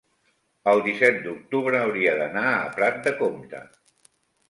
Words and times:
el 0.71 0.81
disset 0.87 1.19
d'octubre 1.27 1.79
hauria 1.83 2.17
d'anar 2.25 2.49
a 2.57 2.67
Prat 2.81 3.01
de 3.09 3.17
Comte. 3.25 3.65